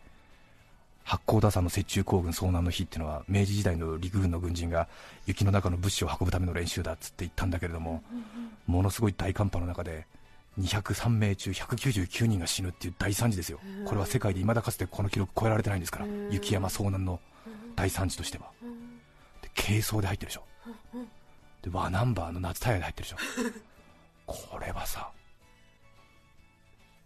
[1.05, 4.89] 八甲田山の雪中行軍遭難の日っていうのは明治時代の陸軍の軍人が
[5.27, 8.03] 雪の中の物資を運ぶための練習だっつって言ったんだけれども
[8.67, 10.07] ものすごい大寒波の中で
[10.61, 13.59] 203名中199人が死ぬっていう大惨事ですよ。
[13.85, 17.21] これは世界で未だかつてこの記録超えられてないんですからうん雪山遭難の
[17.75, 18.51] 大惨事としては
[19.55, 20.45] 軽装で入ってるでしょ。
[21.63, 23.17] でワナンバーの夏タイヤで入ってるでしょ。
[24.27, 25.11] これはさ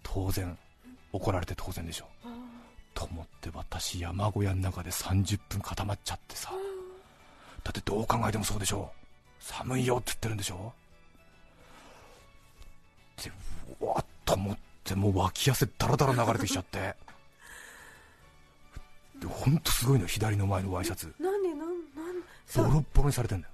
[0.02, 0.56] 当然
[1.12, 2.08] 怒られて当然でしょ。
[2.24, 2.28] あ
[2.94, 6.52] と思って私山小屋の中で30分固まっちゃってさ。
[7.62, 8.92] だってどう考えてもそうでしょ。
[9.40, 10.72] 寒いよって言ってるんでしょ。
[13.22, 13.32] で
[13.80, 16.94] うわっと思ってもう脇汗だらだら流れてきちゃって。
[19.20, 21.06] でほんとすごいの左の前のワイシャツ。
[21.06, 21.35] なんでなんなん
[22.54, 23.52] ボロッボロにされてんだよ。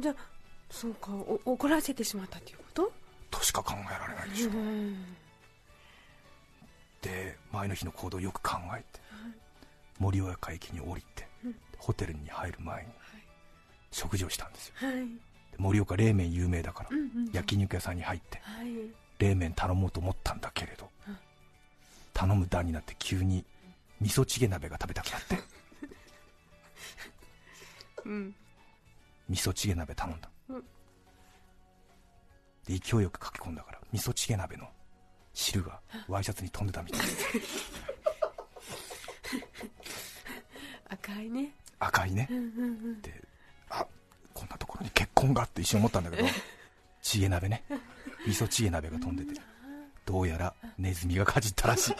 [0.00, 0.14] じゃあ
[0.70, 2.92] そうかお怒らせてしまったっていうこと？
[3.30, 4.50] としか考えられないでしょ。
[4.50, 5.04] うん。
[7.02, 9.00] で前の日の行動をよく考えて
[9.98, 11.54] 盛岡駅に降りてうん。
[11.78, 12.88] ホテルに入る前に
[13.92, 14.74] 食事をしたんですよ。
[14.78, 14.94] はい。
[14.96, 18.68] で盛岡冷麺有名だからうんうん焼肉屋さんに入ってはい。
[19.18, 21.16] 冷麺頼もうと思ったんだけれどうん
[22.12, 23.44] 頼む段になって急に
[24.00, 25.38] 味噌チゲ鍋が食べたくなって
[28.04, 28.34] うん。
[29.28, 30.20] 味噌チゲ鍋頼ん。
[30.20, 30.60] だうん。
[32.66, 33.54] で勢いよく書き込ん。
[33.54, 34.68] だから味噌チゲ鍋の
[35.32, 36.66] 汁がワイシャツに飛ん。
[36.66, 37.00] でたみたい
[40.90, 42.28] 赤いね赤いね
[43.02, 43.22] で
[43.70, 43.86] あ
[44.32, 44.48] こん。
[44.48, 46.04] なところに結婚がって一瞬思ったん。
[46.04, 46.28] だけど
[47.02, 47.64] チゲ鍋ね
[48.26, 49.16] 味噌チゲ鍋が飛ん。
[49.16, 49.40] でて
[50.06, 51.94] どうやらネズミがかじったらしい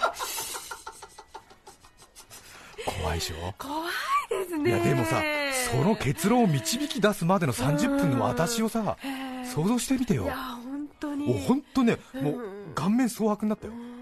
[3.00, 3.90] 怖いでしょ怖い
[4.30, 5.22] ですねいやでもさ
[5.70, 8.96] その結論を導き出すまでの30分の私をさ
[9.54, 10.24] 想像してみてよ。
[10.24, 11.38] 本当に。
[11.46, 13.72] 本当ねもううん顔面蒼白になったよ。
[13.72, 13.94] うん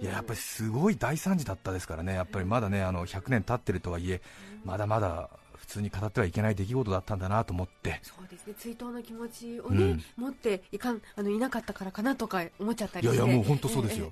[0.00, 4.22] いややっぱりすごい大惨事だったですからね、やっぱりまだねあの100年経ってるとはいえ、
[4.64, 8.54] まだまだ普通に語ってはいけない出来事だったんだなと思って、そうですね。
[8.58, 10.04] 追悼の気持ちをね、うん。
[10.16, 13.16] 持っていかんあのいなかったからかなとか思っちゃったりして。
[13.16, 14.10] いやいやもう本当そうですよ。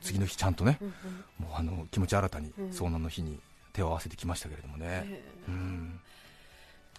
[0.00, 1.48] 次の日、ちゃんとね、えうんうん。
[1.48, 2.70] もうあの気持ち新たにうん。
[2.70, 3.40] 遭難の日に
[3.72, 6.00] 手を合わせてきましたけれどもね、えうん、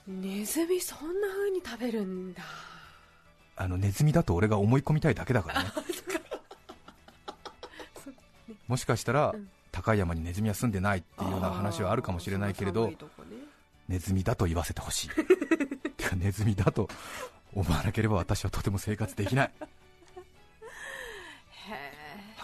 [0.10, 2.44] えネズミそんな風に食べるんだ。
[3.56, 5.70] あのネズミだと俺が思い込みたいだけだからね、
[8.68, 9.50] もしかしたら、うん。
[9.74, 12.96] 高い山にネズミは住んでないっていうような話はあるかもしれないけれどね
[13.90, 15.10] ネズミだと言わせてほしい。
[15.98, 16.88] てかネズミだと
[17.54, 19.52] 思わなければ私はとても生活できない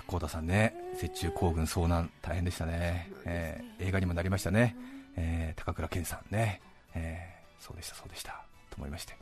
[0.10, 4.76] へ八甲田さんね雪中行軍遭難大変でしたね、えー映画にもなりましたね、
[5.16, 6.62] えー高倉健さんね、
[6.96, 8.42] えーそうでしたそうでした。
[8.70, 9.16] と思いまして。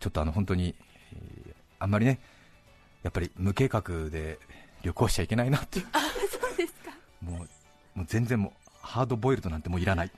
[0.00, 0.74] ちょっとあの本当に、
[1.12, 2.18] えーあんまりね
[3.02, 4.38] やっぱり無計画で
[4.82, 5.78] 旅行しちゃいけないなって。
[5.78, 6.90] いうそうですか。
[7.22, 10.10] もうもう全然もうハードボイルドなんてもういらない。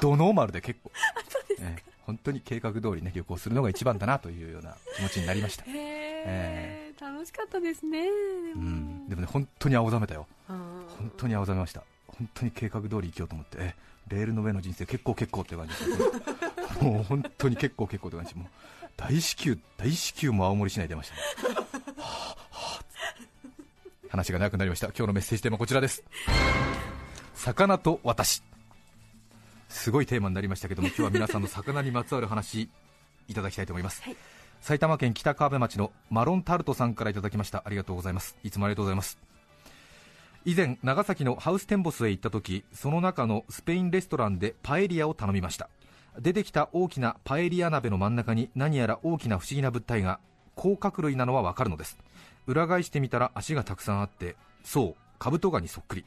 [0.00, 0.90] ドノーマルで結構。
[1.60, 5.64] えー本当に計画通りね旅行するのが一番だなというような気持ちになりました。
[5.64, 8.04] へえ楽しかったですね。
[8.04, 8.77] でうもん
[9.08, 10.26] でもね本当に青ざめたよ。
[10.46, 10.58] 本
[10.98, 11.82] 本当に青ざめました。
[12.06, 13.56] 本当に計画通り生きようと思って。
[13.60, 13.74] え
[14.08, 15.90] レールの上の人生結構結構って感じです
[16.82, 18.34] もう本当に結構結構って感じ。
[18.34, 18.48] もう
[18.96, 21.20] 大至急大至急も青森市内出ましたね。
[21.98, 22.84] はあはあ
[24.10, 24.86] 話が長くなりました。
[24.88, 26.02] 今日のメッセージテーマはこちらです。
[27.34, 28.42] 魚と私。
[29.68, 32.70] すごいテーマになりましたけども今日は皆さんの魚にまつわる話
[33.28, 34.16] いただきたいと思います、はい
[34.60, 37.62] 埼玉県北川辺町のマロンタルトさんからいただきました。
[37.64, 38.36] ありがとうございます。
[38.42, 39.18] いつもありがとうございます。
[40.44, 45.68] 以前長崎のハウステンボスへ行った時その中のスペインレストランでパエリアを頼みました。
[46.18, 50.20] 出てきた大きなパエリア鍋の真ん中に何やら大きな不思議な物体が
[50.54, 51.98] 甲殻類なのはわかるのです。
[52.46, 56.04] 裏返してみたら足がたくさんあってそうカブトガニそっくり。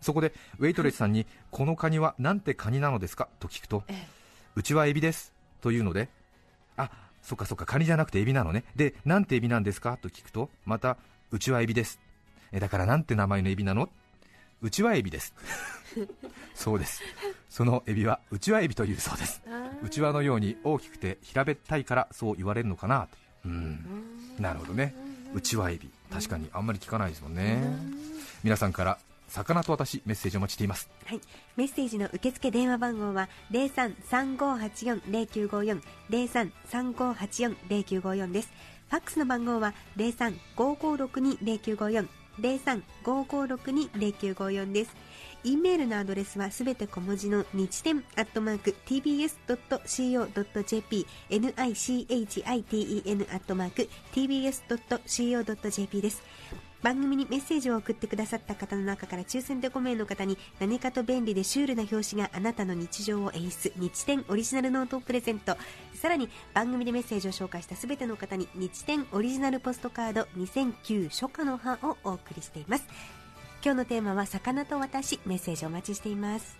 [0.00, 3.28] そこでウェイトレスさんにこのカニはなんてカニなのですか？
[3.38, 4.06] と聞くとええ
[4.54, 6.08] うちはエビですというので
[6.76, 6.90] あ
[7.28, 8.64] そっかそっかカニじゃなくてエビなのね。
[8.74, 9.98] でなんてエビなんですか？
[10.00, 10.96] と聞くとまた
[11.30, 12.00] うちはエビです。
[12.52, 13.90] えだからなんて名前のエビなの？
[14.62, 15.34] うちはエビです。
[16.56, 17.02] そうです。
[17.50, 19.42] そのエビはうちはエビというそうです。
[19.82, 23.08] うちわのように大きくて平べったいからそう言われるのかな？
[23.12, 23.78] とうん。
[24.38, 24.94] なるほどね。
[25.34, 25.90] うちわエビ。
[26.10, 27.62] 確かにあんまり聞かないですもんね。
[28.42, 31.20] 皆さんから魚と私メッセージお待ちしていますはい、
[31.56, 38.50] メッセージの受付電話番号は零三三五八四零九五四零三三五八四零九五四です。
[38.88, 44.94] ファックスの番号は零三五五六二零九五四零三五五六二零九五四です。
[45.44, 50.26] e メールのアドレスはすべて小文字の日天アットマーク tbs.co.jp
[51.30, 56.22] nichiten アットマーク tbs.co.jp です。
[56.82, 65.56] 番組にメッセージを送ってくださった方の中から抽選で5名の方に何かと便利でシュールな表紙があなたの日常を演出日天オリジナルノートをプレゼント。
[65.94, 72.84] さらに番組でメッセージを紹介した全ての方に日天オリジナルポストカード2009初夏の葉をお送りしています。
[73.64, 76.56] 今日のテーマは魚と私メッセージお待ちしています。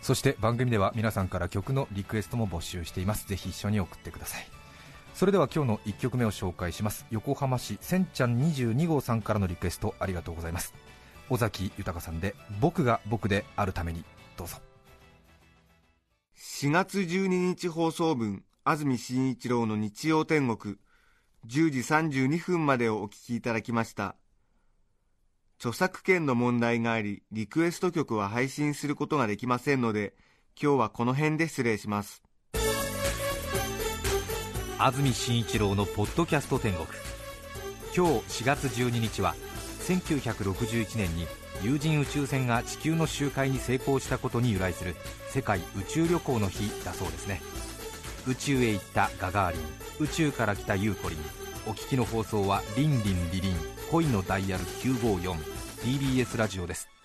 [0.00, 3.26] そして番組では皆さんから曲のリクエストも募集しています。
[3.26, 4.55] ぜひ一緒に送ってください。
[5.16, 7.06] それでは今日の1曲目を紹介します。
[7.10, 10.74] 横浜市せんちゃん22号さんからのリクエストありがとうございます。
[11.30, 14.04] 尾崎豊さんで僕が僕であるために
[14.36, 14.58] どうぞ。
[16.36, 20.76] 4月12日放送分安住紳一郎の日曜天国。
[21.46, 24.16] 10時32分までをお聞きいただきました。
[25.58, 30.12] 著作権の問題がありリクエスト曲は配信することができませんので
[30.60, 32.25] 今日はこの辺で失礼します。
[34.78, 36.86] 安住紳一郎のポッドキャスト天国。
[37.96, 39.34] 今日4月12日は
[39.86, 41.26] 1961年に
[41.62, 44.94] 有人宇宙船が地球の周回に成功したことに由来する
[45.30, 47.40] 世界宇宙旅行の日だそうですね。
[48.26, 49.62] 宇宙へ行ったガガーリン
[49.98, 51.18] 宇宙から来たユーコリン
[51.66, 53.56] お聞きの放送はリンリンリリン
[53.90, 56.95] 恋のダイヤル 954TBS ラジオです。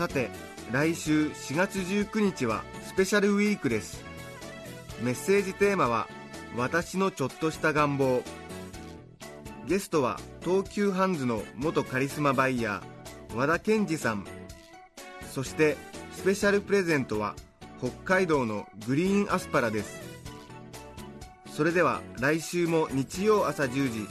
[0.00, 0.30] さて
[0.72, 4.02] 来週4月19日はスペシャルウィークです。
[5.02, 6.08] メッセージテーマは
[6.56, 8.22] 「私のちょっとした願望」
[9.68, 14.26] ゲストは東急ハンズの元カリスマバイヤー和田健二さん。
[15.30, 15.76] そして
[16.16, 17.34] スペシャルプレゼントは
[17.78, 20.00] 北海道のグリーンアスパラです。
[21.46, 24.08] それでは来週も日曜朝10時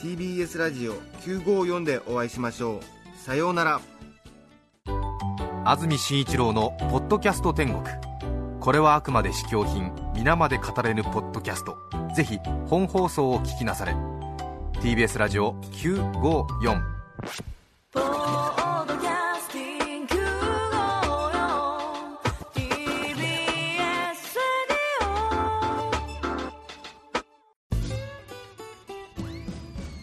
[0.00, 0.94] TBS ラジオ
[1.26, 3.18] 954でお会いしましょう。
[3.22, 3.95] さようなら。
[5.68, 7.82] 安住紳一郎の「ポッドキャスト天国」
[8.62, 11.76] これはあくまで試供品皆まで語れぬポッドキャスト。
[12.14, 12.38] ぜひ
[12.68, 13.92] 本放送を聞きなされ。
[14.80, 16.80] TBS ラジオ954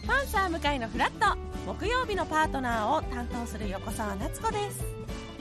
[0.06, 5.03] パンサー向かいのフラット木曜日のパートナーを担当する横澤夏子です